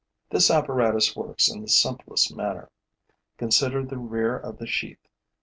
This 0.31 0.49
apparatus 0.49 1.15
works 1.15 1.47
in 1.47 1.61
the 1.61 1.67
simplest 1.67 2.35
manner. 2.35 2.71
Consider 3.37 3.85
the 3.85 3.99
rear 3.99 4.35
of 4.35 4.57
the 4.57 4.65
sheath. 4.65 5.07